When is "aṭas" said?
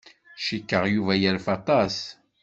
1.57-1.95